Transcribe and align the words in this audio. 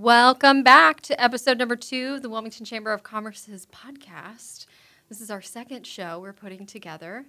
Welcome 0.00 0.62
back 0.62 1.02
to 1.02 1.22
episode 1.22 1.58
number 1.58 1.76
two 1.76 2.14
of 2.14 2.22
the 2.22 2.30
Wilmington 2.30 2.64
Chamber 2.64 2.90
of 2.90 3.02
Commerce's 3.02 3.66
podcast. 3.66 4.64
This 5.10 5.20
is 5.20 5.30
our 5.30 5.42
second 5.42 5.86
show 5.86 6.18
we're 6.18 6.32
putting 6.32 6.64
together, 6.64 7.26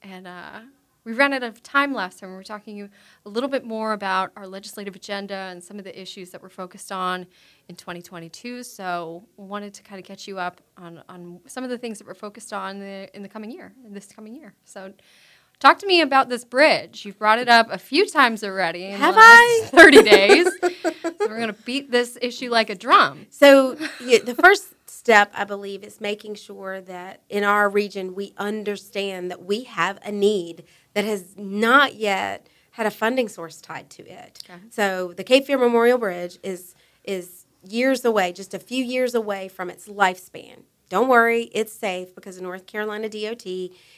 and 0.00 0.26
uh, 0.26 0.60
we 1.04 1.12
ran 1.12 1.34
out 1.34 1.42
of 1.42 1.62
time 1.62 1.92
last 1.92 2.20
time. 2.20 2.30
We 2.30 2.36
were 2.36 2.42
talking 2.42 2.88
a 3.26 3.28
little 3.28 3.50
bit 3.50 3.62
more 3.66 3.92
about 3.92 4.32
our 4.38 4.46
legislative 4.46 4.96
agenda 4.96 5.34
and 5.34 5.62
some 5.62 5.78
of 5.78 5.84
the 5.84 6.00
issues 6.00 6.30
that 6.30 6.42
we're 6.42 6.48
focused 6.48 6.90
on 6.90 7.26
in 7.68 7.76
2022. 7.76 8.62
So, 8.62 9.24
wanted 9.36 9.74
to 9.74 9.82
kind 9.82 10.00
of 10.00 10.06
catch 10.06 10.26
you 10.26 10.38
up 10.38 10.62
on, 10.78 11.02
on 11.10 11.40
some 11.46 11.62
of 11.62 11.68
the 11.68 11.76
things 11.76 11.98
that 11.98 12.06
we're 12.06 12.14
focused 12.14 12.54
on 12.54 12.76
in 12.76 12.80
the, 12.80 13.14
in 13.14 13.22
the 13.22 13.28
coming 13.28 13.50
year, 13.50 13.74
in 13.84 13.92
this 13.92 14.06
coming 14.06 14.34
year. 14.34 14.54
So, 14.64 14.94
Talk 15.64 15.78
to 15.78 15.86
me 15.86 16.02
about 16.02 16.28
this 16.28 16.44
bridge. 16.44 17.06
You've 17.06 17.18
brought 17.18 17.38
it 17.38 17.48
up 17.48 17.68
a 17.70 17.78
few 17.78 18.04
times 18.06 18.44
already. 18.44 18.84
In 18.84 18.98
Have 18.98 19.14
the 19.14 19.20
last 19.20 19.30
I? 19.30 19.68
30 19.72 20.02
days. 20.10 20.46
so 20.60 21.12
we're 21.20 21.38
going 21.38 21.46
to 21.46 21.62
beat 21.64 21.90
this 21.90 22.18
issue 22.20 22.50
like 22.50 22.68
a 22.68 22.74
drum. 22.74 23.24
So 23.30 23.78
yeah, 23.98 24.18
the 24.18 24.34
first 24.34 24.74
step, 24.86 25.32
I 25.34 25.44
believe, 25.44 25.82
is 25.82 26.02
making 26.02 26.34
sure 26.34 26.82
that 26.82 27.22
in 27.30 27.44
our 27.44 27.70
region 27.70 28.14
we 28.14 28.34
understand 28.36 29.30
that 29.30 29.46
we 29.46 29.62
have 29.62 29.98
a 30.04 30.12
need 30.12 30.64
that 30.92 31.06
has 31.06 31.34
not 31.38 31.94
yet 31.94 32.46
had 32.72 32.84
a 32.84 32.90
funding 32.90 33.30
source 33.30 33.62
tied 33.62 33.88
to 33.88 34.02
it. 34.06 34.42
Okay. 34.44 34.60
So 34.68 35.14
the 35.16 35.24
Cape 35.24 35.46
Fear 35.46 35.56
Memorial 35.56 35.96
Bridge 35.96 36.38
is 36.42 36.74
is 37.04 37.46
years 37.66 38.04
away, 38.04 38.34
just 38.34 38.52
a 38.52 38.58
few 38.58 38.84
years 38.84 39.14
away 39.14 39.48
from 39.48 39.70
its 39.70 39.88
lifespan. 39.88 40.64
Don't 40.88 41.08
worry, 41.08 41.50
it's 41.52 41.72
safe 41.72 42.14
because 42.14 42.36
the 42.36 42.42
North 42.42 42.66
Carolina 42.66 43.08
DOT 43.08 43.46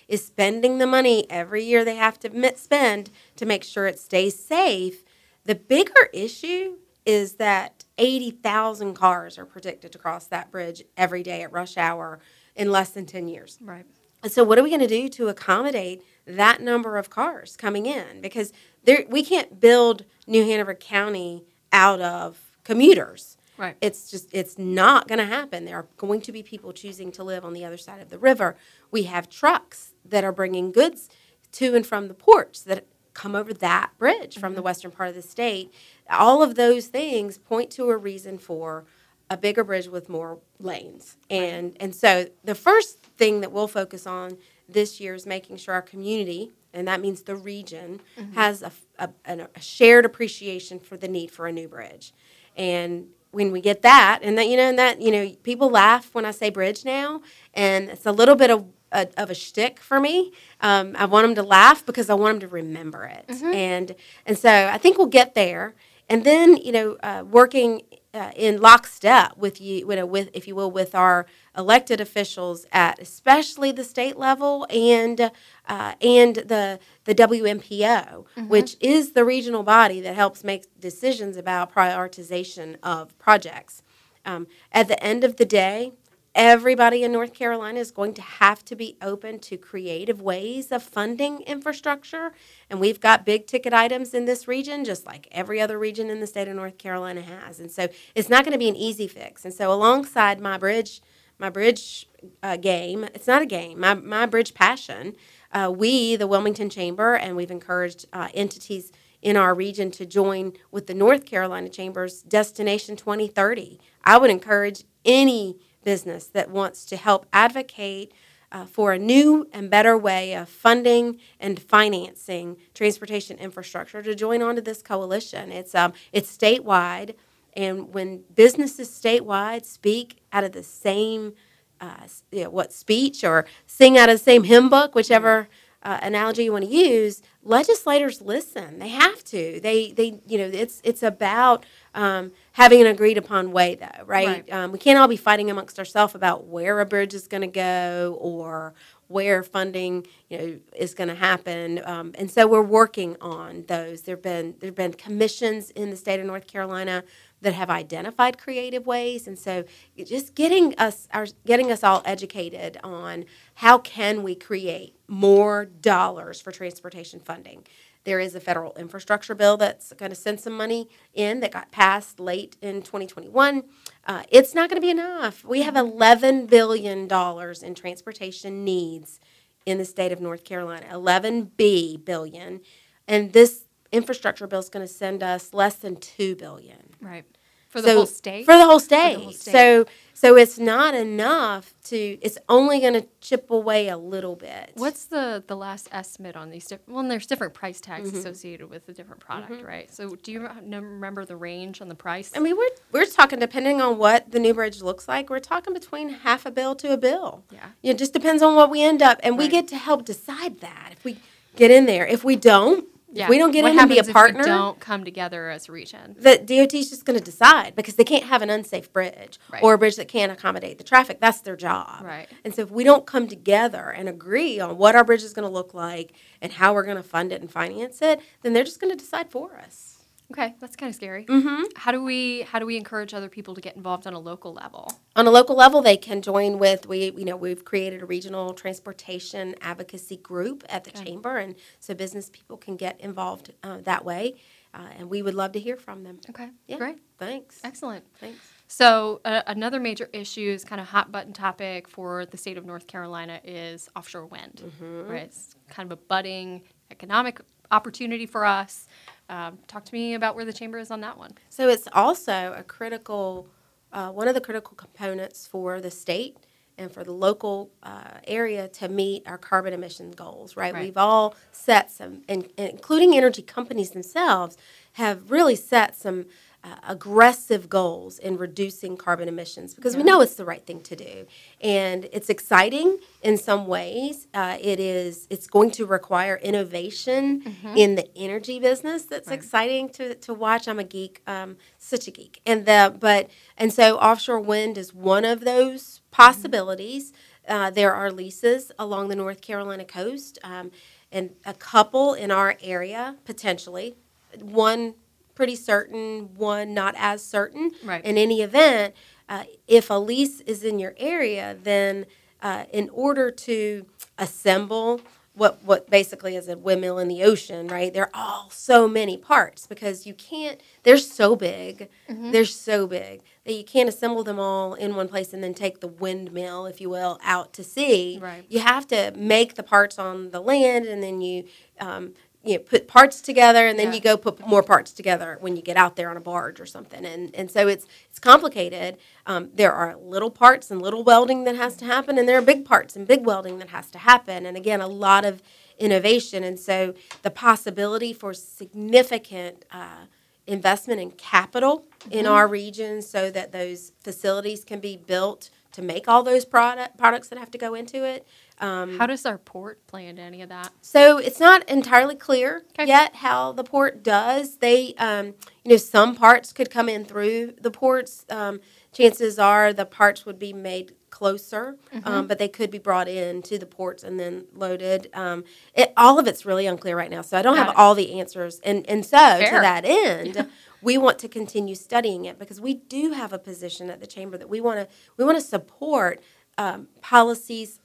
is 0.09 0.25
spending 0.25 0.79
the 0.79 0.87
money 0.87 1.27
every 1.31 1.65
year 1.65 1.85
they 1.85 1.97
have 1.97 2.19
to 2.21 2.57
spend 2.57 3.11
to 3.37 3.47
make 3.47 3.65
sure 3.65 3.87
it 3.87 3.99
stays 3.99 4.39
safe. 4.39 5.05
The 5.45 5.55
bigger 5.55 6.09
issue 6.13 6.77
is 7.05 7.35
that 7.35 7.85
80,000 7.99 8.95
cars 8.95 9.39
are 9.39 9.47
predicted 9.47 9.93
to 9.93 9.99
cross 9.99 10.27
that 10.27 10.51
bridge 10.51 10.83
every 10.97 11.23
day 11.23 11.43
at 11.43 11.53
rush 11.53 11.77
hour 11.77 12.19
in 12.55 12.71
less 12.71 12.91
than 12.91 13.07
10 13.07 13.29
years. 13.29 13.59
Right. 13.61 13.87
And 14.23 14.33
so, 14.33 14.43
what 14.43 14.59
are 14.59 14.63
we 14.63 14.71
going 14.71 14.81
to 14.81 14.87
do 14.87 15.09
to 15.09 15.29
accommodate 15.29 16.03
that 16.27 16.61
number 16.61 16.97
of 16.99 17.11
cars 17.11 17.57
coming 17.57 17.87
in? 17.87 18.21
Because 18.21 18.53
there, 18.85 19.05
we 19.09 19.23
can't 19.23 19.61
build 19.61 20.05
New 20.27 20.45
Hanover 20.45 20.75
County 20.75 21.45
out 21.73 22.01
of 22.01 22.51
commuters. 22.65 23.37
Right. 23.59 23.77
It's 23.81 24.11
just, 24.11 24.29
it's 24.33 24.59
not 24.59 25.09
going 25.09 25.19
to 25.19 25.25
happen. 25.25 25.65
There 25.65 25.77
are 25.77 25.89
going 25.97 26.21
to 26.23 26.33
be 26.33 26.43
people 26.43 26.73
choosing 26.73 27.11
to 27.13 27.25
live 27.25 27.45
on 27.45 27.53
the 27.53 27.65
other 27.65 27.77
side 27.79 28.01
of 28.01 28.11
the 28.11 28.19
river. 28.19 28.57
We 28.91 29.05
have 29.05 29.29
trucks 29.29 29.95
that 30.05 30.25
are 30.25 30.33
bringing 30.33 30.73
goods 30.73 31.09
to 31.53 31.75
and 31.75 31.87
from 31.87 32.09
the 32.09 32.15
ports 32.15 32.63
that 32.63 32.87
come 33.15 33.35
over 33.35 33.55
that 33.55 33.93
bridge 33.99 34.39
from 34.39 34.53
the 34.53 34.59
mm-hmm. 34.59 34.67
western 34.67 34.91
part 34.91 35.09
of 35.09 35.15
the 35.15 35.23
state. 35.23 35.73
All 36.11 36.43
of 36.43 36.55
those 36.55 36.89
things 36.89 37.39
point 37.39 37.71
to 37.73 37.89
a 37.89 37.97
reason 37.97 38.39
for 38.39 38.85
a 39.31 39.37
bigger 39.37 39.65
bridge 39.65 39.89
with 39.89 40.09
more 40.09 40.39
lanes. 40.61 41.17
And 41.31 41.77
and 41.81 41.95
so 41.95 42.27
the 42.45 42.55
first 42.55 43.03
thing 43.17 43.41
that 43.41 43.53
we'll 43.53 43.69
focus 43.69 44.07
on 44.07 44.37
this 44.69 45.01
year 45.01 45.15
is 45.15 45.27
making 45.27 45.57
sure 45.57 45.75
our 45.75 45.83
community, 45.83 46.53
and 46.73 46.87
that 46.89 47.01
means 47.01 47.23
the 47.23 47.37
region, 47.37 48.01
mm-hmm. 48.19 48.35
has 48.35 48.63
a, 48.63 48.73
a, 48.99 49.49
a 49.55 49.61
shared 49.61 50.05
appreciation 50.05 50.79
for 50.79 50.97
the 50.97 51.09
need 51.09 51.31
for 51.31 51.47
a 51.47 51.53
new 51.53 51.69
bridge. 51.69 52.13
And 52.57 53.09
when 53.37 53.53
we 53.53 53.61
get 53.61 53.83
that, 53.83 54.21
and 54.23 54.39
that 54.39 54.49
you 54.49 54.57
know, 54.57 54.63
and 54.63 54.79
that 54.79 55.03
you 55.03 55.13
know, 55.13 55.31
people 55.43 55.69
laugh 55.69 56.09
when 56.15 56.25
I 56.25 56.31
say 56.31 56.49
bridge 56.49 56.87
now, 56.87 57.21
and 57.53 57.91
it's 57.91 58.07
a 58.07 58.13
little 58.13 58.35
bit 58.35 58.51
of 58.51 58.65
a, 58.93 59.07
of 59.19 59.29
a 59.31 59.35
shtick 59.35 59.79
for 59.79 60.01
me. 60.01 60.33
Um, 60.63 60.95
I 60.97 61.05
want 61.05 61.27
them 61.27 61.35
to 61.35 61.43
laugh 61.43 61.85
because 61.85 62.09
I 62.09 62.15
want 62.15 62.41
them 62.41 62.49
to 62.49 62.55
remember 62.55 63.05
it, 63.05 63.27
and 63.55 63.95
and 64.25 64.39
so 64.39 64.51
I 64.73 64.79
think 64.79 64.97
we'll 64.97 65.07
get 65.09 65.35
there. 65.35 65.75
And 66.09 66.25
then 66.25 66.57
you 66.57 66.73
know, 66.73 66.97
uh, 67.03 67.25
working 67.31 67.83
uh, 68.17 68.31
in 68.35 68.61
lockstep 68.61 69.37
with 69.37 69.61
you, 69.61 69.89
you 69.89 69.97
know, 69.97 70.07
with 70.07 70.31
if 70.33 70.49
you 70.49 70.55
will, 70.55 70.71
with 70.71 70.95
our 70.95 71.27
elected 71.57 72.01
officials 72.01 72.67
at 72.73 72.99
especially 72.99 73.71
the 73.73 73.85
state 73.85 74.17
level 74.17 74.67
and 74.71 75.31
uh, 75.69 75.95
and 76.01 76.37
the 76.37 76.81
the 77.05 77.15
WMPO, 77.15 78.25
which 78.49 78.77
is 78.81 79.13
the 79.13 79.25
regional 79.25 79.63
body 79.63 80.01
that 80.01 80.15
helps 80.15 80.43
make 80.43 80.65
decisions 80.81 81.37
about 81.37 81.73
prioritization 81.73 82.77
of 82.83 83.17
projects. 83.19 83.83
Um, 84.25 84.49
at 84.73 84.89
the 84.89 85.01
end 85.03 85.23
of 85.23 85.37
the 85.37 85.45
day, 85.45 85.93
everybody 86.37 87.03
in 87.03 87.11
North 87.11 87.33
Carolina 87.33 87.81
is 87.81 87.91
going 87.91 88.13
to 88.15 88.23
have 88.23 88.63
to 88.67 88.77
be 88.77 88.97
open 89.01 89.41
to 89.41 89.57
creative 89.57 90.21
ways 90.21 90.71
of 90.71 90.83
funding 90.83 91.41
infrastructure. 91.41 92.33
And 92.69 92.79
we've 92.79 93.01
got 93.01 93.25
big 93.25 93.47
ticket 93.47 93.73
items 93.73 94.13
in 94.13 94.27
this 94.27 94.47
region, 94.47 94.85
just 94.85 95.07
like 95.07 95.27
every 95.33 95.61
other 95.61 95.79
region 95.79 96.11
in 96.11 96.21
the 96.21 96.27
state 96.27 96.47
of 96.47 96.55
North 96.55 96.77
Carolina 96.77 97.23
has. 97.23 97.59
And 97.59 97.71
so 97.71 97.89
it's 98.15 98.29
not 98.29 98.45
going 98.45 98.53
to 98.53 98.59
be 98.59 98.69
an 98.69 98.77
easy 98.77 99.09
fix. 99.09 99.45
And 99.47 99.53
so, 99.53 99.73
alongside 99.73 100.39
my 100.39 100.59
bridge, 100.59 101.01
my 101.39 101.49
bridge 101.49 102.07
uh, 102.43 102.59
game, 102.59 103.05
it's 103.15 103.27
not 103.27 103.41
a 103.41 103.47
game, 103.47 103.81
my, 103.81 103.95
my 103.95 104.27
bridge 104.27 104.53
passion, 104.53 105.17
uh, 105.53 105.73
we, 105.75 106.17
the 106.17 106.27
Wilmington 106.27 106.69
Chamber, 106.69 107.15
and 107.15 107.35
we've 107.35 107.51
encouraged 107.51 108.05
uh, 108.13 108.29
entities 108.35 108.93
in 109.23 109.39
our 109.39 109.55
region 109.55 109.91
to 109.91 110.05
join 110.05 110.53
with 110.71 110.87
the 110.87 110.95
North 110.95 111.25
Carolina 111.25 111.71
Chamber's 111.71 112.21
Destination 112.23 112.95
2030. 112.95 113.81
I 114.05 114.19
would 114.19 114.31
encourage 114.31 114.85
any 115.05 115.59
business 115.87 116.27
that 116.27 116.51
wants 116.51 116.85
to 116.85 116.97
help 116.97 117.27
advocate 117.33 118.13
uh, 118.51 118.67
for 118.67 118.93
a 118.93 118.99
new 118.99 119.49
and 119.53 119.71
better 119.71 119.97
way 119.97 120.35
of 120.35 120.49
funding 120.49 121.19
and 121.39 121.63
financing 121.63 122.57
transportation 122.75 123.39
infrastructure 123.39 124.03
to 124.03 124.13
join 124.13 124.43
onto 124.43 124.61
this 124.61 124.83
coalition. 124.83 125.53
It's 125.53 125.75
um, 125.77 125.93
it's 126.13 126.37
statewide, 126.37 127.15
and 127.55 127.95
when 127.95 128.25
businesses 128.35 128.89
statewide 128.91 129.65
speak 129.65 130.21
out 130.33 130.43
of 130.43 130.51
the 130.51 130.65
same 130.65 131.35
uh, 131.81 132.09
you 132.33 132.45
know, 132.45 132.51
what 132.51 132.73
speech 132.73 133.23
or 133.23 133.47
sing 133.67 133.97
out 133.97 134.09
of 134.09 134.17
the 134.19 134.25
same 134.25 134.43
hymn 134.43 134.69
book, 134.69 134.95
whichever 134.95 135.49
uh, 135.83 135.99
analogy 136.03 136.45
you 136.45 136.53
want 136.53 136.65
to 136.65 136.71
use, 136.71 137.23
legislators 137.43 138.21
listen. 138.21 138.79
They 138.79 138.89
have 138.89 139.23
to. 139.25 139.61
They 139.61 139.93
they 139.93 140.21
you 140.27 140.39
know 140.39 140.51
it's 140.53 140.81
it's 140.85 141.03
about 141.03 141.65
um, 141.95 142.33
having 142.53 142.81
an 142.81 142.87
agreed 142.87 143.19
upon 143.19 143.53
way 143.53 143.77
though, 143.77 144.05
right? 144.05 144.27
Right. 144.27 144.53
Um, 144.53 144.73
we 144.73 144.79
can't 144.79 144.99
all 144.99 145.09
be 145.09 145.17
fighting 145.17 145.51
amongst 145.51 145.79
ourselves 145.79 146.15
about 146.15 146.47
where 146.47 146.81
a 146.81 146.87
bridge 146.87 147.15
is 147.15 147.29
going 147.29 147.43
to 147.43 147.47
go 147.47 148.19
or 148.21 148.75
where 149.09 149.43
funding 149.43 150.07
you 150.29 150.39
know 150.39 150.59
is 150.75 150.95
going 150.95 151.09
to 151.09 151.15
happen. 151.15 151.81
Um, 151.85 152.13
and 152.17 152.31
so 152.31 152.47
we're 152.47 152.63
working 152.63 153.17
on 153.21 153.65
those. 153.69 154.03
There've 154.03 154.21
been 154.21 154.55
there've 154.61 154.75
been 154.75 154.93
commissions 154.93 155.71
in 155.71 155.91
the 155.91 155.97
state 155.97 156.21
of 156.21 156.27
North 156.27 156.47
Carolina 156.47 157.05
that 157.47 157.55
have 157.55 157.71
identified 157.71 158.39
creative 158.39 158.87
ways. 158.87 159.29
And 159.29 159.39
so 159.39 159.65
just 159.97 160.35
getting 160.35 160.75
us 160.79 161.07
our 161.15 161.27
getting 161.47 161.71
us 161.71 161.85
all 161.85 162.03
educated 162.05 162.77
on 162.83 163.25
how 163.55 163.79
can 163.79 164.25
we 164.25 164.35
create 164.35 164.97
more 165.07 165.65
dollars 165.65 166.41
for 166.41 166.51
transportation 166.51 167.21
funding. 167.21 167.65
There 168.03 168.19
is 168.19 168.35
a 168.35 168.41
federal 168.41 168.75
infrastructure 168.75 169.37
bill 169.37 169.57
that's 169.57 169.93
going 169.93 170.11
to 170.11 170.17
send 170.17 170.41
some 170.41 170.57
money 170.57 170.89
in 171.15 171.39
that 171.39 171.53
got 171.53 171.71
passed 171.71 172.19
late 172.19 172.57
in 172.61 172.83
2021 172.83 173.63
uh, 174.09 174.25
it's 174.29 174.55
not 174.55 174.69
going 174.69 174.81
to 174.81 174.85
be 174.85 174.91
enough. 174.91 175.45
We 175.45 175.63
have 175.63 175.77
11 175.77 176.47
billion 176.47 177.07
dollars 177.07 177.63
in 177.63 177.77
transportation 177.77 178.65
needs 178.65 179.21
in 179.65 179.79
the 179.79 179.85
state 179.85 180.13
of 180.13 180.21
north 180.21 180.45
carolina 180.45 180.87
11 180.93 181.53
b 181.57 181.97
billion. 181.97 182.61
And 183.07 183.33
this 183.33 183.67
infrastructure 183.93 184.47
bill 184.47 184.61
is 184.61 184.69
going 184.69 184.87
to 184.87 184.93
send 184.93 185.23
us 185.23 185.55
less 185.55 185.77
than 185.77 185.97
2 185.97 186.37
billion 186.37 186.95
Right. 187.07 187.25
For 187.69 187.81
the 187.83 187.89
so- 187.89 187.97
whole 187.97 188.07
state? 188.07 188.45
For 188.47 188.57
the 188.57 188.65
whole 188.65 188.81
state. 188.81 189.15
whole 189.17 189.33
state. 189.33 189.53
So 189.53 189.87
so 190.15 190.35
it's 190.35 190.59
not 190.59 190.95
enough 190.95 191.75
to 191.85 191.97
it's 192.23 192.39
only 192.49 192.81
going 192.81 192.95
to 192.95 193.07
chip 193.21 193.51
away 193.51 193.89
a 193.89 193.99
little 193.99 194.35
bit. 194.35 194.71
What's 194.75 195.05
the, 195.05 195.45
the 195.47 195.57
last 195.57 195.89
estimate 195.93 196.37
on 196.37 196.49
these? 196.49 196.65
Diff- 196.67 196.81
well, 196.89 197.07
there's 197.07 197.27
different 197.27 197.53
price 197.53 197.81
tags 197.83 198.09
Mm-hmm. 198.09 198.19
associated 198.21 198.71
with 198.71 198.87
the 198.87 198.95
different 198.95 199.21
product, 199.21 199.63
right? 199.63 199.93
So, 199.93 200.15
do 200.23 200.33
you 200.33 200.49
remember 200.63 201.27
the 201.27 201.37
range 201.37 201.83
on 201.83 201.89
the 201.89 201.95
price? 201.95 202.31
I 202.35 202.39
mean, 202.39 202.57
we're 202.57 202.71
we're 202.93 203.05
talking 203.05 203.39
depending 203.41 203.83
on 203.83 203.99
what 203.99 204.31
the 204.31 204.39
new 204.39 204.55
bridge 204.55 204.81
looks 204.81 205.07
like. 205.07 205.29
We're 205.29 205.39
talking 205.41 205.75
between 205.75 206.09
half 206.09 206.47
a 206.47 206.51
bill 206.51 206.75
to 206.77 206.93
a 206.95 206.97
bill. 206.97 207.45
Yeah. 207.53 207.67
It 207.83 207.99
just 207.99 208.15
depends 208.15 208.43
on 208.43 208.55
what 208.55 208.71
we 208.71 208.83
end 208.83 209.03
up, 209.03 209.21
and 209.23 209.37
we 209.37 209.49
get 209.49 209.69
to 209.69 209.77
help 209.77 210.07
decide 210.07 210.61
that 210.61 210.91
if 210.93 211.05
we 211.05 211.19
get 211.57 211.71
in 211.71 211.85
there. 211.85 212.07
If 212.07 212.25
we 212.25 212.37
don't, 212.37 212.87
if 213.25 213.29
we 213.29 213.39
don't 213.39 213.51
get 213.51 213.63
what 213.63 213.73
in 213.73 213.79
and 213.79 213.89
be 213.89 213.95
a 213.95 213.97
happens 213.99 214.09
if 214.09 214.15
we 214.15 214.21
partner, 214.21 214.43
don't 214.45 214.81
come 214.81 215.05
together 215.05 215.51
as 215.51 215.69
a 215.69 215.73
region. 215.73 216.15
the 216.19 216.39
DOT 216.39 216.75
is 216.75 216.91
just 216.91 217.05
going 217.05 217.19
to 217.19 217.25
decide 217.25 217.75
because 217.75 217.95
they 217.97 218.05
can't 218.05 218.25
have 218.25 218.43
an 218.43 218.51
unsafe 218.51 218.93
bridge 218.93 219.39
Right. 219.53 219.63
or 219.63 219.75
a 219.75 219.79
bridge 219.79 219.97
that 219.97 220.09
can't 220.09 220.31
accommodate 220.33 220.79
the 220.79 220.85
traffic. 220.85 221.21
That's 221.21 221.41
their 221.41 221.57
job. 221.57 222.05
Right. 222.05 222.29
And 222.45 222.55
so 222.55 222.63
if 222.63 222.71
we 222.71 222.85
don't 222.85 223.07
come 223.07 223.29
together 223.29 223.91
and 223.91 224.09
agree 224.09 224.61
on 224.61 224.77
what 224.79 224.95
our 224.95 225.05
bridge 225.05 225.23
is 225.23 225.33
going 225.33 225.47
to 225.49 225.53
look 225.53 225.75
like 225.75 226.13
and 226.43 226.53
how 226.53 226.75
we're 226.75 226.85
going 226.85 226.97
to 226.97 227.03
fund 227.03 227.33
it 227.33 227.41
and 227.41 227.51
finance 227.51 228.03
it, 228.03 228.21
then 228.43 228.53
they're 228.53 228.65
just 228.65 228.81
going 228.81 228.91
to 228.97 228.99
decide 228.99 229.31
for 229.31 229.57
us. 229.57 229.96
Okay, 230.33 230.55
that's 230.61 230.75
kind 230.75 230.91
of 230.91 230.97
scary. 230.97 231.25
Mm-hmm. 231.25 231.63
How 231.77 231.93
do 231.93 232.03
we 232.03 232.43
how 232.43 232.59
do 232.59 232.67
we 232.67 232.77
encourage 232.77 233.15
other 233.15 233.29
people 233.29 233.55
to 233.55 233.61
get 233.61 233.77
involved 233.77 234.07
on 234.09 234.13
a 234.13 234.19
local 234.19 234.53
level? 234.53 234.93
On 235.15 235.27
a 235.27 235.31
local 235.31 235.55
level, 235.57 235.83
they 235.83 235.97
can 235.97 236.21
join 236.21 236.59
with 236.59 236.89
we. 236.89 237.13
You 237.17 237.25
know, 237.25 237.37
we've 237.37 237.65
created 237.65 238.03
a 238.03 238.07
regional 238.07 238.53
transportation 238.53 239.55
advocacy 239.61 240.17
group 240.17 240.65
at 240.69 240.83
the 240.85 240.91
chamber, 240.91 241.37
and 241.37 241.55
so 241.79 241.95
business 241.95 242.29
people 242.29 242.57
can 242.57 242.77
get 242.77 243.01
involved 243.01 243.53
uh, 243.63 243.79
that 243.83 244.05
way. 244.05 244.35
uh, 244.77 244.89
and 244.99 245.09
we 245.09 245.23
would 245.23 245.35
love 245.35 245.53
to 245.53 245.61
hear 245.61 245.77
from 245.77 246.05
them. 246.05 246.21
Okay. 246.29 246.51
Yeah. 246.67 246.77
Great. 246.77 246.99
Thanks. 247.19 247.61
Excellent. 247.65 248.05
Thanks. 248.21 248.39
So 248.69 249.21
uh, 249.25 249.43
another 249.47 249.81
major 249.81 250.09
issue 250.13 250.51
is 250.51 250.65
kind 250.65 250.81
of 250.81 250.89
hot 250.89 251.11
button 251.11 251.33
topic 251.33 251.89
for 251.89 252.27
the 252.27 252.37
state 252.37 252.59
of 252.59 252.67
North 252.67 252.87
Carolina 252.87 253.41
is 253.43 253.89
offshore 253.97 254.27
wind. 254.27 254.63
Mm-hmm. 254.65 255.11
Right, 255.11 255.23
it's 255.23 255.55
kind 255.69 255.91
of 255.91 255.99
a 255.99 256.03
budding 256.03 256.63
economic 256.91 257.41
opportunity 257.71 258.27
for 258.27 258.45
us. 258.45 258.87
Um, 259.29 259.59
talk 259.67 259.85
to 259.85 259.95
me 259.95 260.15
about 260.15 260.37
where 260.37 260.45
the 260.45 260.53
chamber 260.53 260.79
is 260.79 260.91
on 260.91 261.01
that 261.01 261.19
one. 261.19 261.33
So 261.49 261.69
it's 261.69 261.89
also 261.93 262.55
a 262.57 262.63
critical, 262.63 263.49
uh, 263.93 264.11
one 264.11 264.29
of 264.29 264.35
the 264.35 264.41
critical 264.41 264.77
components 264.77 265.47
for 265.47 265.81
the 265.81 265.91
state 265.91 266.37
and 266.79 266.93
for 266.93 267.03
the 267.05 267.13
local 267.13 267.71
uh, 267.83 268.19
area 268.27 268.69
to 268.69 268.89
meet 268.89 269.27
our 269.27 269.39
carbon 269.39 269.73
emission 269.73 270.11
goals, 270.11 270.57
right? 270.57 270.75
Right. 270.75 270.85
We've 270.85 270.97
all 270.97 271.35
set 271.51 271.91
some, 271.91 272.23
and, 272.29 272.49
and 272.59 272.71
including 272.71 273.17
energy 273.17 273.43
companies 273.43 273.91
themselves, 273.91 274.57
have 274.93 275.31
really 275.31 275.57
set 275.57 275.97
some 275.97 276.27
uh, 276.65 276.77
aggressive 276.89 277.69
goals 277.69 278.19
in 278.19 278.37
reducing 278.37 278.97
carbon 278.97 279.29
emissions 279.29 279.73
because 279.75 279.97
we 279.97 280.03
know 280.03 280.21
it's 280.21 280.35
the 280.35 280.45
right 280.45 280.65
thing 280.67 280.81
to 280.81 280.97
do, 280.97 281.27
and 281.61 282.09
it's 282.13 282.29
exciting 282.29 282.99
in 283.23 283.37
some 283.39 283.67
ways. 283.67 284.27
Uh, 284.35 284.57
it 284.61 284.81
is. 284.81 285.27
It's 285.31 285.47
going 285.47 285.71
to 285.73 285.87
require 285.87 286.37
innovation 286.43 287.55
in 287.77 287.95
the 287.95 288.09
energy 288.17 288.59
business. 288.59 289.05
That's 289.05 289.29
Right. 289.29 289.39
exciting 289.39 289.89
to, 289.91 290.15
to 290.17 290.35
watch. 290.35 290.67
I'm 290.67 290.79
a 290.81 290.85
geek, 290.85 291.23
um, 291.27 291.57
such 291.79 292.09
a 292.09 292.11
geek, 292.11 292.41
and 292.45 292.67
the 292.67 292.95
but 292.99 293.31
and 293.57 293.73
so 293.73 293.97
offshore 293.99 294.41
wind 294.41 294.77
is 294.77 294.93
one 294.93 295.25
of 295.25 295.41
those 295.45 296.01
possibilities. 296.11 297.13
Uh, 297.49 297.71
there 297.71 297.95
are 297.95 298.11
leases 298.11 298.73
along 298.79 299.07
the 299.09 299.15
North 299.17 299.41
Carolina 299.41 299.85
coast, 299.85 300.39
um, 300.43 300.73
and 301.13 301.31
a 301.45 301.55
couple 301.55 302.13
in 302.15 302.33
our 302.33 302.57
area 302.61 303.15
potentially. 303.25 303.95
One 304.41 304.95
pretty 305.37 305.55
certain, 305.55 306.35
one 306.35 306.75
not 306.75 306.97
as 306.99 307.25
certain. 307.25 307.71
Right. 307.85 308.05
In 308.05 308.19
any 308.19 308.43
event, 308.43 308.95
uh, 309.29 309.45
if 309.69 309.91
a 309.91 309.95
lease 309.95 310.41
is 310.41 310.65
in 310.65 310.81
your 310.81 310.95
area, 310.97 311.57
then 311.63 312.07
uh, 312.43 312.65
in 312.73 312.89
order 312.91 313.31
to 313.31 313.87
assemble 314.19 315.01
what 315.37 315.63
what 315.63 315.91
basically 315.91 316.35
is 316.35 316.49
a 316.49 316.57
windmill 316.57 316.99
in 316.99 317.09
the 317.09 317.23
ocean, 317.23 317.69
right? 317.69 317.93
There 317.93 318.05
are 318.05 318.11
all 318.15 318.49
so 318.51 318.89
many 318.89 319.19
parts 319.19 319.67
because 319.67 320.07
you 320.07 320.15
can't. 320.15 320.59
They're 320.83 320.97
so 320.97 321.37
big. 321.37 321.91
They're 322.33 322.47
so 322.47 322.87
big 322.87 323.21
that 323.45 323.53
you 323.53 323.63
can't 323.63 323.89
assemble 323.89 324.25
them 324.25 324.41
all 324.41 324.73
in 324.73 324.97
one 324.97 325.09
place 325.09 325.35
and 325.35 325.45
then 325.45 325.53
take 325.53 325.81
the 325.81 325.89
windmill, 325.89 326.65
if 326.65 326.81
you 326.81 326.89
will, 326.89 327.19
out 327.23 327.53
to 327.53 327.63
sea. 327.63 328.19
Right. 328.21 328.47
You 328.49 328.61
have 328.61 328.87
to 328.89 329.13
make 329.15 329.57
the 329.57 329.63
parts 329.63 329.99
on 329.99 330.31
the 330.31 330.41
land, 330.41 330.87
and 330.87 331.03
then 331.03 331.21
you. 331.21 331.45
Um, 331.79 332.15
you 332.47 332.55
know, 332.57 332.63
put 332.63 332.87
parts 332.87 333.21
together, 333.21 333.67
and 333.67 333.79
then 333.79 333.89
Yeah. 333.89 333.95
you 333.95 334.01
go 334.01 334.17
put 334.17 334.47
more 334.47 334.63
parts 334.63 334.93
together 334.93 335.37
when 335.41 335.57
you 335.57 335.63
get 335.63 335.77
out 335.77 335.97
there 335.97 336.09
on 336.11 336.17
a 336.17 336.21
barge 336.21 336.61
or 336.61 336.67
something. 336.67 337.05
And 337.05 337.35
and 337.35 337.51
so 337.51 337.67
it's 337.67 337.87
it's 338.09 338.19
complicated. 338.19 338.97
Um, 339.27 339.51
there 339.55 339.73
are 339.73 339.97
little 339.97 340.31
parts 340.31 340.71
and 340.71 340.81
little 340.81 341.03
welding 341.03 341.45
that 341.45 341.57
has 341.57 341.77
to 341.79 341.85
happen, 341.85 342.19
and 342.19 342.29
there 342.29 342.39
are 342.39 342.43
big 342.55 342.65
parts 342.65 342.97
and 342.97 343.07
big 343.07 343.27
welding 343.27 343.59
that 343.59 343.71
has 343.71 343.91
to 343.91 343.99
happen. 343.99 344.47
And 344.47 344.57
again, 344.57 344.81
a 344.81 344.87
lot 344.89 345.25
of 345.25 345.43
innovation. 345.79 346.45
And 346.45 346.59
so 346.59 346.95
the 347.23 347.31
possibility 347.31 348.13
for 348.13 348.33
significant 348.33 349.65
uh, 349.73 350.07
investment 350.47 351.01
in 351.01 351.11
capital 351.11 351.85
in 352.11 352.27
our 352.27 352.47
region, 352.47 353.03
so 353.03 353.31
that 353.31 353.51
those 353.53 353.93
facilities 354.01 354.65
can 354.65 354.81
be 354.81 354.97
built 354.97 355.51
to 355.77 355.83
make 355.83 356.09
all 356.09 356.23
those 356.23 356.45
product 356.45 356.97
products 356.99 357.29
that 357.29 357.39
have 357.39 357.51
to 357.53 357.59
go 357.59 357.75
into 357.75 358.05
it. 358.05 358.27
Um, 358.59 358.99
How 358.99 359.07
does 359.07 359.25
our 359.27 359.37
port 359.39 359.87
play 359.87 360.07
into 360.07 360.23
any 360.23 360.41
of 360.43 360.49
that? 360.49 360.71
so 360.81 361.19
it's 361.19 361.39
not 361.39 361.69
entirely 361.69 362.15
clear 362.17 362.65
Okay. 362.79 362.89
yet 362.89 363.17
how 363.17 363.53
the 363.53 363.63
port 363.65 364.03
does. 364.03 364.57
They, 364.57 364.95
um, 364.95 365.35
you 365.65 365.73
know, 365.73 365.77
some 365.77 366.15
parts 366.15 366.53
could 366.55 366.71
come 366.71 366.89
in 366.89 367.05
through 367.05 367.55
the 367.61 367.71
ports. 367.71 368.25
Um, 368.31 368.61
chances 368.93 369.39
are 369.39 369.73
the 369.75 369.85
parts 369.85 370.25
would 370.25 370.39
be 370.39 370.53
made 370.55 370.95
closer, 371.11 371.77
Mm-hmm. 371.95 372.09
um, 372.09 372.27
but 372.27 372.39
they 372.39 372.49
could 372.49 372.71
be 372.71 372.79
brought 372.79 373.09
in 373.09 373.41
to 373.43 373.59
the 373.59 373.67
ports 373.67 374.03
and 374.03 374.19
then 374.21 374.47
loaded. 374.55 375.09
Um, 375.15 375.45
it, 375.75 375.93
all 375.97 376.19
of 376.19 376.27
it's 376.27 376.45
really 376.47 376.67
unclear 376.67 376.97
right 376.97 377.11
now, 377.11 377.23
so 377.23 377.39
I 377.39 377.43
don't 377.43 377.57
Got 377.57 377.67
have 377.67 377.75
it. 377.75 377.79
all 377.79 377.95
the 377.95 378.19
answers. 378.21 378.61
And 378.61 378.87
and 378.89 379.05
so 379.05 379.17
Fair. 379.19 379.51
to 379.51 379.61
that 379.61 379.85
end. 379.85 380.49
We 380.83 380.99
want 380.99 381.19
to 381.21 381.29
continue 381.29 381.75
studying 381.75 382.25
it 382.25 382.39
because 382.39 382.61
we 382.61 382.75
do 382.75 383.13
have 383.13 383.33
a 383.33 383.39
position 383.39 383.91
at 383.91 384.01
the 384.01 384.07
chamber 384.07 384.37
that 384.39 384.49
we 384.49 384.61
want 384.61 384.81
to 384.81 384.89
we 385.17 385.25
want 385.25 385.37
to 385.37 385.45
support 385.45 386.23
um, 386.59 386.89
policies 387.01 387.81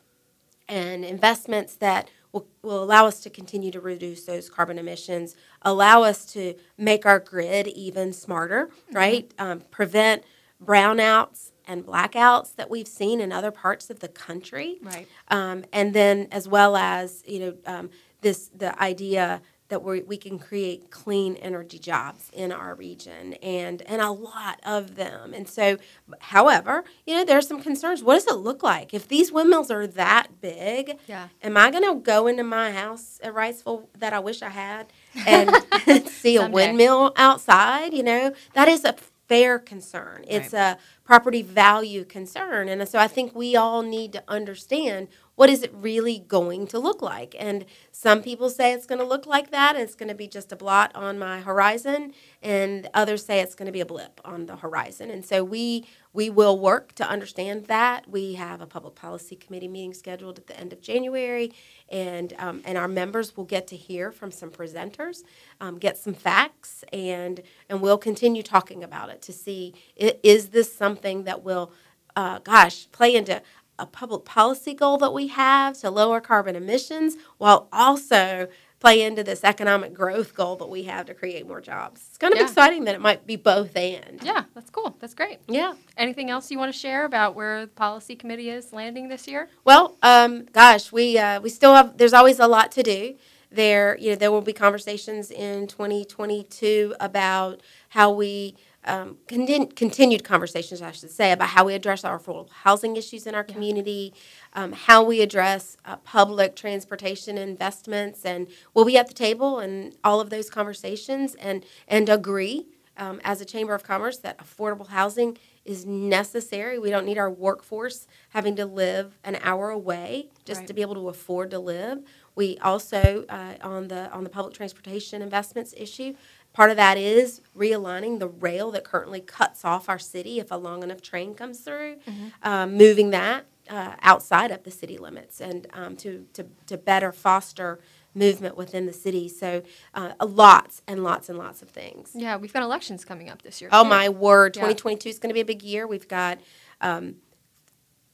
and 0.68 1.04
investments 1.04 1.76
that 1.76 2.10
will, 2.32 2.48
will 2.62 2.84
allow 2.84 3.06
us 3.06 3.20
to 3.22 3.30
continue 3.30 3.72
to 3.72 3.82
reduce 3.82 4.26
those 4.26 4.50
carbon 4.50 4.80
emissions, 4.80 5.36
allow 5.62 6.04
us 6.04 6.26
to 6.26 6.56
make 6.78 7.06
our 7.06 7.20
grid 7.20 7.68
even 7.68 8.14
smarter, 8.14 8.70
right? 8.92 9.34
Um, 9.38 9.62
prevent 9.72 10.24
brownouts 10.64 11.52
and 11.68 11.86
blackouts 11.86 12.56
that 12.56 12.70
we've 12.70 12.88
seen 12.88 13.20
in 13.20 13.32
other 13.32 13.52
parts 13.52 13.90
of 13.90 14.00
the 14.00 14.08
country. 14.08 14.78
Right. 14.82 15.08
Um, 15.30 15.66
and 15.74 15.94
then 15.94 16.28
as 16.32 16.48
well 16.48 16.76
as, 16.76 17.24
you 17.28 17.40
know, 17.40 17.58
um, 17.66 17.90
this, 18.22 18.50
the 18.56 18.80
idea 18.82 19.42
that 19.72 19.82
we 19.82 20.02
we 20.02 20.18
can 20.18 20.38
create 20.38 20.92
clean 20.92 21.36
energy 21.38 21.80
jobs 21.80 22.30
in 22.34 22.52
our 22.52 22.76
region 22.76 23.34
and, 23.36 23.82
and 23.84 24.02
a 24.02 24.12
lot 24.12 24.60
of 24.66 24.96
them. 24.96 25.34
And 25.34 25.48
so, 25.48 25.78
however, 26.20 26.84
you 27.08 27.16
know, 27.16 27.24
there 27.24 27.38
are 27.38 27.42
some 27.42 27.62
concerns. 27.64 28.04
What 28.04 28.16
does 28.16 28.28
it 28.28 28.36
look 28.36 28.62
like? 28.62 28.94
If 28.94 29.08
these 29.08 29.32
windmills 29.32 29.72
are 29.72 29.88
that 29.88 30.42
big, 30.42 30.98
Yeah. 31.08 31.30
am 31.42 31.56
I 31.56 31.72
going 31.72 31.86
to 31.86 31.96
go 32.02 32.28
into 32.28 32.44
my 32.44 32.72
house 32.74 33.20
at 33.24 33.34
Wrightsville 33.34 33.88
that 33.98 34.12
I 34.12 34.20
wish 34.20 34.42
I 34.42 34.50
had 34.50 34.88
and 35.26 35.50
see 36.08 36.36
a 36.36 36.48
windmill 36.50 37.14
outside? 37.16 37.94
You 37.94 38.04
know, 38.04 38.34
that 38.54 38.68
is 38.68 38.84
a 38.84 38.94
fair 39.30 39.58
concern. 39.58 40.26
It's 40.28 40.54
a 40.54 40.78
property 41.06 41.42
value 41.42 42.04
concern. 42.04 42.68
And 42.68 42.86
so 42.90 43.00
I 43.00 43.08
think 43.08 43.34
we 43.34 43.56
all 43.56 43.82
need 43.82 44.12
to 44.12 44.24
understand 44.28 45.08
what 45.42 45.50
is 45.50 45.64
it 45.64 45.74
really 45.74 46.20
going 46.20 46.68
to 46.68 46.78
look 46.78 47.02
like. 47.02 47.36
And 47.40 47.66
some 47.92 48.22
people 48.22 48.48
say 48.48 48.74
it's 48.74 48.86
going 48.86 49.00
to 49.00 49.06
look 49.06 49.26
like 49.26 49.50
that 49.50 49.74
and 49.74 49.84
it's 49.84 49.96
going 49.96 50.10
to 50.10 50.14
be 50.14 50.28
just 50.28 50.52
a 50.52 50.56
blot 50.56 50.92
on 50.94 51.18
my 51.18 51.42
horizon 51.42 52.14
and 52.44 52.88
others 52.94 53.26
say 53.26 53.40
it's 53.40 53.56
going 53.56 53.66
to 53.66 53.72
be 53.72 53.82
a 53.82 53.86
blip 53.88 54.22
on 54.24 54.46
the 54.46 54.58
horizon. 54.58 55.10
And 55.10 55.26
so 55.26 55.44
we 55.44 55.88
we 56.14 56.30
will 56.30 56.60
work 56.60 56.94
to 56.94 57.10
understand 57.10 57.66
that. 57.66 58.08
We 58.08 58.34
have 58.36 58.62
a 58.62 58.68
public 58.68 58.94
policy 58.94 59.36
committee 59.36 59.68
meeting 59.68 59.96
scheduled 59.96 60.38
at 60.38 60.46
the 60.46 60.60
end 60.60 60.74
of 60.74 60.82
January, 60.82 61.54
and 61.90 62.34
um, 62.38 62.62
and 62.64 62.78
our 62.78 62.88
members 62.88 63.36
will 63.36 63.46
get 63.46 63.66
to 63.68 63.76
hear 63.76 64.12
from 64.12 64.30
some 64.30 64.52
presenters, 64.52 65.24
um, 65.60 65.80
get 65.80 65.98
some 65.98 66.14
facts, 66.14 66.84
and 66.94 67.42
and 67.68 67.82
we'll 67.82 67.98
continue 67.98 68.44
talking 68.44 68.84
about 68.84 69.10
it 69.10 69.24
to 69.24 69.34
see 69.34 69.74
is 69.96 70.50
this 70.50 70.72
something 70.72 71.24
that 71.24 71.42
will, 71.44 71.72
uh, 72.16 72.38
gosh, 72.40 72.92
play 72.92 73.16
into 73.16 73.42
a 73.82 73.86
public 73.86 74.24
policy 74.24 74.74
goal 74.74 74.98
that 75.00 75.12
we 75.14 75.28
have 75.28 75.78
to 75.80 75.90
lower 75.90 76.22
carbon 76.22 76.56
emissions 76.56 77.16
while 77.40 77.68
also 77.74 78.48
play 78.80 79.02
into 79.02 79.24
this 79.24 79.44
economic 79.44 79.94
growth 79.94 80.34
goal 80.36 80.56
that 80.56 80.68
we 80.70 80.84
have 80.84 81.06
to 81.06 81.14
create 81.14 81.48
more 81.48 81.62
jobs. 81.62 82.02
It's 82.10 82.18
kind 82.18 82.34
of 82.34 82.40
Yeah. 82.40 82.46
exciting 82.46 82.86
that 82.86 82.96
it 82.96 83.02
might 83.02 83.28
be 83.28 83.36
both 83.36 83.76
and. 83.76 84.20
Yeah, 84.24 84.44
that's 84.56 84.70
cool. 84.72 84.96
That's 85.00 85.14
great. 85.14 85.40
Yeah. 85.48 85.74
Anything 85.98 86.30
else 86.30 86.50
you 86.52 86.58
want 86.58 86.72
to 86.74 86.78
share 86.80 87.06
about 87.06 87.36
where 87.36 87.62
the 87.62 87.68
policy 87.68 88.16
committee 88.16 88.50
is 88.50 88.72
landing 88.74 89.08
this 89.08 89.28
year? 89.28 89.50
Well, 89.66 89.98
um, 90.02 90.46
gosh, 90.52 90.92
we 90.92 91.18
uh, 91.18 91.42
we 91.42 91.50
still 91.50 91.74
have. 91.76 91.98
There's 91.98 92.14
always 92.14 92.40
a 92.40 92.48
lot 92.48 92.72
to 92.74 92.84
do. 92.84 93.16
There, 93.52 93.98
you 94.00 94.12
know, 94.12 94.16
there 94.16 94.32
will 94.32 94.42
be 94.42 94.54
conversations 94.54 95.30
in 95.30 95.68
2022 95.68 96.96
about 97.00 97.62
how 97.90 98.12
we 98.12 98.56
um, 98.86 99.18
contin- 99.28 99.76
continued 99.76 100.24
conversations, 100.24 100.82
I 100.82 100.92
should 100.92 101.12
say, 101.12 101.32
about 101.32 101.50
how 101.50 101.66
we 101.66 101.74
address 101.76 102.04
our 102.04 102.18
affordable 102.20 102.50
housing 102.50 102.96
issues 102.96 103.28
in 103.28 103.36
our 103.36 103.44
community, 103.44 104.14
um, 104.54 104.72
how 104.72 105.04
we 105.04 105.22
address 105.22 105.78
uh, 105.86 105.98
public 105.98 106.56
transportation 106.56 107.38
investments, 107.38 108.26
and 108.26 108.48
we'll 108.74 108.86
be 108.86 108.98
at 108.98 109.08
the 109.08 109.14
table 109.14 109.60
in 109.60 109.94
all 110.04 110.20
of 110.20 110.30
those 110.30 110.50
conversations 110.50 111.36
and 111.36 111.64
and 111.88 112.10
agree 112.10 112.66
um, 112.98 113.22
as 113.24 113.40
a 113.42 113.46
chamber 113.46 113.74
of 113.74 113.84
commerce 113.84 114.18
that 114.18 114.38
affordable 114.40 114.88
housing 114.88 115.38
is 115.64 115.86
necessary. 115.86 116.80
We 116.80 116.90
don't 116.90 117.06
need 117.06 117.20
our 117.20 117.30
workforce 117.30 118.08
having 118.30 118.56
to 118.56 118.66
live 118.66 119.18
an 119.24 119.38
hour 119.44 119.70
away 119.70 120.30
just 120.44 120.62
Right. 120.62 120.68
to 120.68 120.74
be 120.74 120.82
able 120.82 120.96
to 120.96 121.08
afford 121.10 121.52
to 121.52 121.60
live. 121.60 122.00
We 122.36 122.58
also 122.60 123.26
uh, 123.30 123.56
on 123.62 123.88
the 123.90 124.10
on 124.12 124.24
the 124.24 124.30
public 124.30 124.56
transportation 124.56 125.22
investments 125.22 125.74
issue. 125.78 126.16
Part 126.54 126.70
of 126.70 126.78
that 126.78 126.98
is 126.98 127.42
realigning 127.58 128.20
the 128.20 128.28
rail 128.28 128.72
that 128.72 128.84
currently 128.84 129.22
cuts 129.22 129.64
off 129.64 129.88
our 129.88 130.00
city 130.00 130.40
if 130.40 130.52
a 130.52 130.56
long 130.56 130.84
enough 130.84 131.02
train 131.02 131.34
comes 131.34 131.60
through, 131.62 131.98
um, 132.44 132.76
moving 132.76 133.12
that 133.12 133.46
uh, 133.70 133.96
outside 134.02 134.52
of 134.52 134.64
the 134.64 134.72
city 134.72 134.98
limits 134.98 135.40
and 135.40 135.66
um, 135.74 135.96
to, 135.98 136.26
to, 136.34 136.46
to 136.68 136.78
better 136.78 137.12
foster 137.14 137.80
movement 138.14 138.58
within 138.58 138.86
the 138.86 138.92
city. 138.92 139.30
So, 139.30 139.64
uh, 139.94 140.12
lots 140.26 140.82
and 140.88 141.04
lots 141.06 141.30
and 141.30 141.38
lots 141.38 141.62
of 141.62 141.70
things. 141.70 142.12
Yeah, 142.14 142.36
we've 142.36 142.52
got 142.52 142.64
elections 142.64 143.06
coming 143.06 143.30
up 143.30 143.42
this 143.44 143.62
year. 143.62 143.70
Oh 143.72 143.84
too. 143.84 143.90
my 143.90 144.10
word! 144.10 144.58
Yeah. 144.58 144.64
2022 144.64 145.08
is 145.10 145.20
going 145.20 145.30
to 145.30 145.34
be 145.34 145.40
a 145.40 145.46
big 145.46 145.64
year. 145.64 145.88
We've 145.88 146.08
got 146.10 146.40
um, 146.82 147.16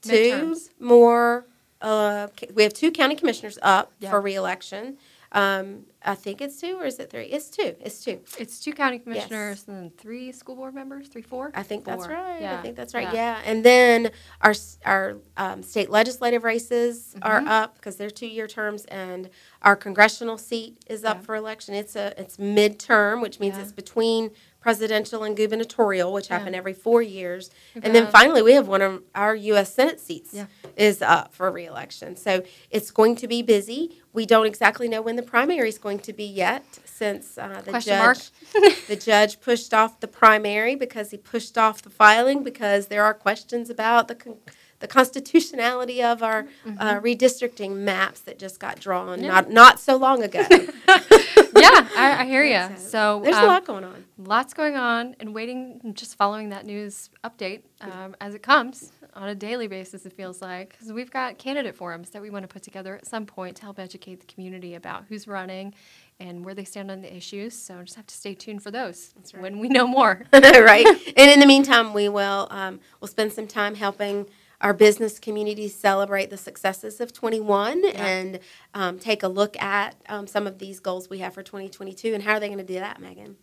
two 0.03 0.12
Midterms. 0.12 0.70
more. 0.79 1.48
Uh, 1.82 2.27
we 2.53 2.62
have 2.63 2.74
two 2.74 2.91
county 2.91 3.15
commissioners 3.15 3.58
up 3.63 3.91
Yeah. 4.00 4.12
for 4.12 4.22
reelection. 4.22 4.98
Um, 5.31 5.86
I 6.03 6.15
think 6.15 6.41
it's 6.41 6.60
two, 6.62 6.77
or 6.79 6.86
is 6.86 7.00
it 7.00 7.10
three? 7.10 7.25
It's 7.25 7.50
two. 7.50 7.75
It's 7.81 8.03
two. 8.03 8.22
It's 8.39 8.60
two 8.62 8.72
county 8.72 9.00
commissioners 9.00 9.65
and 9.67 9.75
then 9.77 9.91
three 9.98 10.31
school 10.31 10.55
board 10.55 10.74
members, 10.74 11.10
three, 11.10 11.22
four? 11.22 11.51
I 11.53 11.63
think 11.63 11.84
that's 11.84 12.07
right. 12.07 12.41
Yeah. 12.41 12.57
I 12.57 12.62
think 12.62 12.77
that's 12.77 12.93
right. 12.93 13.07
Yeah. 13.13 13.38
Yeah. 13.38 13.41
And 13.46 13.63
then 13.65 14.12
our 14.41 14.53
our 14.86 15.17
um, 15.36 15.63
state 15.63 15.89
legislative 15.89 16.43
races 16.46 17.13
are 17.22 17.41
Mhm. 17.41 17.48
up 17.48 17.75
because 17.75 17.98
they're 17.98 18.10
two 18.10 18.27
year 18.27 18.48
terms, 18.48 18.86
and 18.86 19.29
our 19.63 19.75
congressional 19.75 20.38
seat 20.38 20.77
is 20.88 21.03
up 21.03 21.17
Yeah. 21.17 21.24
for 21.24 21.36
election. 21.36 21.74
It's 21.75 21.96
a 21.98 22.13
it's 22.19 22.38
midterm, 22.38 23.22
which 23.22 23.39
means 23.41 23.57
it's 23.57 23.74
between 23.74 24.31
presidential 24.60 25.24
and 25.24 25.38
gubernatorial, 25.38 26.12
which 26.12 26.30
Yeah. 26.30 26.40
happen 26.40 26.56
every 26.56 26.74
four 26.74 27.02
years. 27.02 27.50
We've 27.76 27.86
And 27.86 27.96
then 27.96 28.08
finally, 28.08 28.42
we 28.42 28.54
have 28.54 28.68
one 28.68 28.82
of 28.82 29.04
our 29.16 29.36
U.S. 29.36 29.74
Senate 29.74 30.00
seats 30.00 30.34
Yeah. 30.34 30.48
is 30.76 31.02
up 31.02 31.34
for 31.34 31.50
reelection. 31.52 32.16
So 32.16 32.44
it's 32.70 32.92
going 32.92 33.16
to 33.18 33.28
be 33.28 33.42
busy. 33.42 34.02
We 34.14 34.26
don't 34.26 34.46
exactly 34.48 34.88
know 34.88 35.02
when 35.02 35.16
the 35.16 35.24
primary 35.24 35.70
is 35.70 35.78
going 35.78 36.00
to 36.00 36.14
be 36.14 36.26
yet, 36.26 36.66
since 36.86 37.38
uh, 37.38 37.62
the 37.64 37.72
Question 37.72 37.98
judge 37.98 38.32
the 38.88 38.96
judge 38.96 39.40
pushed 39.40 39.74
off 39.74 40.00
the 40.00 40.08
primary 40.08 40.76
because 40.76 41.12
he 41.12 41.18
pushed 41.18 41.58
off 41.58 41.82
the 41.84 41.90
filing 41.92 42.44
because 42.44 42.88
there 42.88 43.04
are 43.04 43.14
questions 43.14 43.70
about 43.70 44.08
the 44.08 44.16
con- 44.16 44.38
the 44.79 44.88
constitutionality 44.88 46.03
of 46.03 46.22
our 46.22 46.48
uh, 46.77 47.00
redistricting 47.00 47.77
maps 47.77 48.22
that 48.22 48.38
just 48.38 48.60
got 48.60 48.79
drawn 48.79 49.07
Mm-hmm. 49.07 49.24
Yeah. 49.24 49.31
not 49.31 49.50
not 49.50 49.79
so 49.79 49.96
long 49.98 50.24
ago. 50.24 50.46
yeah, 50.50 51.88
I, 51.98 52.17
I 52.19 52.25
hear 52.25 52.43
you. 52.43 52.77
So 52.77 53.22
There's 53.24 53.36
um, 53.36 53.43
a 53.46 53.48
lot 53.48 53.65
going 53.65 53.84
on. 53.84 54.05
lots 54.17 54.53
going 54.53 54.75
on, 54.75 55.15
and 55.19 55.34
waiting, 55.34 55.79
and 55.84 55.96
just 55.96 56.15
following 56.15 56.50
that 56.50 56.65
news 56.65 57.10
update 57.24 57.62
um, 57.81 58.15
as 58.22 58.36
it 58.36 58.43
comes 58.43 58.91
on 59.13 59.29
a 59.29 59.36
daily 59.36 59.67
basis. 59.67 60.05
It 60.05 60.13
feels 60.13 60.41
like 60.41 60.72
because 60.72 60.91
we've 60.91 61.12
got 61.12 61.38
candidate 61.38 61.75
forums 61.75 62.10
that 62.12 62.22
we 62.22 62.29
want 62.29 62.43
to 62.43 62.48
put 62.48 62.63
together 62.63 62.96
at 62.96 63.05
some 63.05 63.25
point 63.25 63.57
to 63.57 63.63
help 63.63 63.79
educate 63.79 64.19
the 64.19 64.25
community 64.27 64.75
about 64.75 65.05
who's 65.10 65.27
running 65.27 65.74
and 66.19 66.43
where 66.43 66.55
they 66.55 66.63
stand 66.63 66.89
on 66.89 67.01
the 67.01 67.15
issues. 67.15 67.57
So 67.57 67.81
just 67.84 67.96
have 67.96 68.07
to 68.07 68.15
stay 68.15 68.34
tuned 68.34 68.63
for 68.63 68.72
those 68.72 69.13
right. 69.34 69.41
when 69.41 69.60
we 69.60 69.67
know 69.69 69.88
more. 69.88 70.24
right. 70.34 70.86
And 70.86 71.31
in 71.31 71.39
the 71.39 71.46
meantime, 71.46 71.93
we 71.93 72.10
will 72.10 72.48
um, 72.51 72.79
we'll 73.00 73.07
spend 73.07 73.34
some 73.34 73.48
time 73.48 73.75
helping 73.75 74.27
our 74.62 74.74
business 74.74 75.20
community 75.20 75.68
celebrate 75.68 76.30
the 76.30 76.38
successes 76.38 77.00
of 77.00 77.14
21 77.14 77.86
and 77.94 78.40
um, 78.74 78.98
take 78.98 79.24
a 79.24 79.28
look 79.28 79.62
at 79.62 79.96
um, 80.10 80.26
some 80.26 80.48
of 80.48 80.58
these 80.60 80.80
goals 80.80 81.10
we 81.10 81.20
have 81.20 81.34
for 81.34 81.44
2022 81.44 82.14
and 82.14 82.24
how 82.24 82.34
are 82.34 82.40
they 82.40 82.48
going 82.48 82.58
to 82.58 82.64
do 82.64 82.80
that, 82.80 83.00
Megan? 83.00 83.36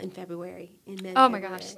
In 0.00 0.10
February. 0.10 0.72
In 0.86 0.98
mid. 1.02 1.12
Oh 1.16 1.28
my 1.28 1.40
gosh. 1.40 1.74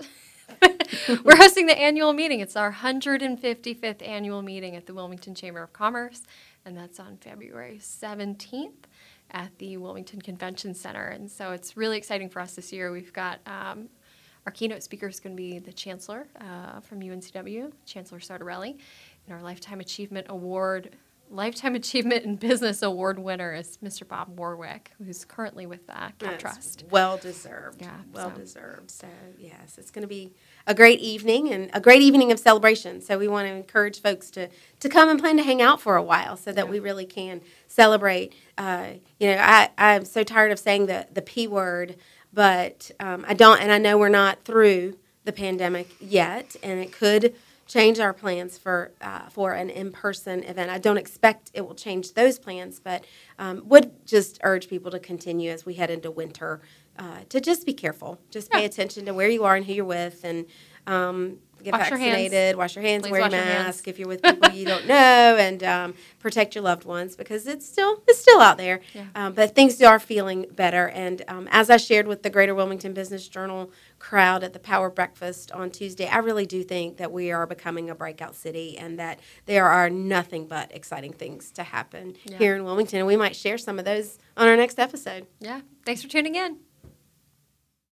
We're 1.24 1.36
hosting 1.36 1.66
the 1.66 1.78
annual 1.78 2.12
meeting. 2.12 2.40
It's 2.40 2.56
our 2.56 2.72
155th 2.72 4.06
annual 4.06 4.42
meeting 4.42 4.76
at 4.76 4.86
the 4.86 4.94
Wilmington 4.94 5.34
Chamber 5.34 5.62
of 5.62 5.72
Commerce, 5.72 6.22
and 6.64 6.76
that's 6.76 7.00
on 7.00 7.16
February 7.16 7.78
17th 7.80 8.84
at 9.30 9.56
the 9.58 9.78
Wilmington 9.78 10.20
Convention 10.20 10.74
Center. 10.74 11.06
And 11.06 11.30
so 11.30 11.52
it's 11.52 11.76
really 11.76 11.96
exciting 11.96 12.28
for 12.28 12.40
us 12.40 12.54
this 12.54 12.72
year. 12.72 12.92
We've 12.92 13.12
got 13.12 13.40
um, 13.46 13.88
our 14.46 14.52
keynote 14.52 14.82
speaker 14.82 15.06
is 15.06 15.20
going 15.20 15.36
to 15.36 15.40
be 15.40 15.58
the 15.58 15.72
Chancellor 15.72 16.26
uh, 16.40 16.80
from 16.80 17.00
UNCW, 17.00 17.72
Chancellor 17.86 18.18
Sartarelli, 18.18 18.76
and 19.26 19.36
our 19.36 19.42
Lifetime 19.42 19.80
Achievement 19.80 20.26
Award. 20.30 20.96
Lifetime 21.36 21.74
Achievement 21.74 22.24
in 22.26 22.36
Business 22.36 22.82
Award 22.82 23.18
winner 23.18 23.54
is 23.54 23.78
Mr. 23.82 24.06
Bob 24.06 24.38
Warwick, 24.38 24.92
who's 24.98 25.24
currently 25.24 25.64
with 25.64 25.80
uh, 25.88 26.10
CAPTRUST. 26.18 26.84
Well 26.90 27.16
deserved. 27.16 27.80
Yeah, 27.80 27.96
Well 28.12 28.30
so- 28.30 28.36
deserved. 28.36 28.90
So, 28.90 29.06
yes, 29.38 29.78
it's 29.78 29.90
going 29.90 30.02
to 30.02 30.08
be 30.08 30.34
a 30.66 30.74
great 30.74 31.00
evening 31.00 31.50
and 31.50 31.70
a 31.72 31.80
great 31.80 32.02
evening 32.02 32.30
of 32.32 32.38
celebration. 32.38 33.00
So, 33.00 33.18
we 33.18 33.28
want 33.28 33.48
to 33.48 33.54
encourage 33.54 34.02
folks 34.02 34.30
to, 34.32 34.50
to 34.80 34.88
come 34.90 35.08
and 35.08 35.18
plan 35.18 35.38
to 35.38 35.42
hang 35.42 35.62
out 35.62 35.80
for 35.80 35.96
a 35.96 36.02
while 36.02 36.36
so 36.36 36.52
that 36.52 36.66
Yeah. 36.66 36.70
we 36.70 36.78
really 36.80 37.06
can 37.06 37.40
celebrate. 37.66 38.34
Uh, 38.58 38.88
you 39.18 39.28
know, 39.28 39.38
I, 39.40 39.70
I'm 39.78 40.04
so 40.04 40.22
tired 40.24 40.52
of 40.52 40.58
saying 40.58 40.84
the, 40.86 41.06
the 41.12 41.22
P 41.22 41.46
word, 41.46 41.96
but 42.32 42.90
um, 43.00 43.24
I 43.26 43.32
don't, 43.32 43.58
and 43.60 43.72
I 43.72 43.78
know 43.78 43.96
we're 43.96 44.10
not 44.10 44.44
through 44.44 44.98
the 45.24 45.32
pandemic 45.32 45.88
yet, 45.98 46.56
and 46.62 46.78
it 46.78 46.92
could 46.92 47.34
change 47.72 47.98
our 48.00 48.12
plans 48.12 48.58
for 48.58 48.92
uh, 49.00 49.28
for 49.30 49.52
an 49.52 49.70
in-person 49.70 50.44
event. 50.44 50.70
I 50.70 50.78
don't 50.78 50.98
expect 50.98 51.50
it 51.54 51.62
will 51.66 51.74
change 51.74 52.12
those 52.12 52.38
plans, 52.38 52.78
but 52.78 53.04
um, 53.38 53.62
would 53.66 54.06
just 54.06 54.38
urge 54.42 54.68
people 54.68 54.90
to 54.90 54.98
continue 54.98 55.50
as 55.50 55.64
we 55.64 55.74
head 55.74 55.90
into 55.90 56.10
winter 56.10 56.60
uh, 56.98 57.20
to 57.30 57.40
just 57.40 57.64
be 57.64 57.72
careful. 57.72 58.20
Just 58.30 58.50
pay 58.50 58.64
attention 58.66 59.06
to 59.06 59.14
where 59.14 59.28
you 59.28 59.44
are 59.44 59.56
and 59.56 59.64
who 59.64 59.72
you're 59.72 59.84
with, 59.86 60.20
and 60.22 60.44
um, 60.86 61.38
get 61.62 61.72
Wash 61.72 61.90
your 61.90 61.98
vaccinated. 61.98 62.56
Wash 62.56 62.76
your 62.76 62.82
hands. 62.82 63.02
Please 63.02 63.10
wear 63.12 63.20
your 63.20 63.30
your 63.30 63.44
mask 63.44 63.88
if 63.88 63.98
you're 63.98 64.08
with 64.08 64.22
people 64.22 64.50
you 64.50 64.66
don't 64.66 64.86
know, 64.88 65.36
and 65.38 65.62
um, 65.64 65.94
protect 66.18 66.54
your 66.54 66.62
loved 66.64 66.84
ones 66.84 67.16
because 67.16 67.46
it's 67.46 67.66
still 67.66 68.02
it's 68.06 68.18
still 68.20 68.40
out 68.40 68.58
there. 68.58 68.80
Yeah. 68.94 69.06
Um, 69.14 69.32
but 69.32 69.54
things 69.54 69.80
are 69.82 69.98
feeling 69.98 70.46
better, 70.50 70.88
and 70.88 71.22
um, 71.28 71.48
as 71.50 71.70
I 71.70 71.76
shared 71.76 72.06
with 72.06 72.22
the 72.22 72.30
Greater 72.30 72.54
Wilmington 72.54 72.92
Business 72.92 73.26
Journal 73.28 73.70
crowd 73.98 74.42
at 74.42 74.52
the 74.52 74.58
Power 74.58 74.90
Breakfast 74.90 75.52
on 75.52 75.70
Tuesday, 75.70 76.06
I 76.08 76.18
really 76.18 76.46
do 76.46 76.62
think 76.64 76.96
that 76.96 77.12
we 77.12 77.30
are 77.30 77.46
becoming 77.46 77.88
a 77.90 77.94
breakout 77.94 78.34
city, 78.34 78.76
and 78.76 78.98
that 78.98 79.20
there 79.46 79.68
are 79.68 79.88
nothing 79.88 80.46
but 80.46 80.74
exciting 80.74 81.12
things 81.12 81.50
to 81.52 81.62
happen 81.62 82.16
Yeah. 82.24 82.38
here 82.38 82.56
in 82.56 82.64
Wilmington. 82.64 82.98
And 82.98 83.06
we 83.06 83.16
might 83.16 83.36
share 83.36 83.58
some 83.58 83.78
of 83.78 83.84
those 83.84 84.18
on 84.36 84.48
our 84.48 84.56
next 84.56 84.78
episode. 84.78 85.26
Yeah. 85.40 85.60
Thanks 85.86 86.02
for 86.02 86.08
tuning 86.08 86.34
in. 86.34 86.58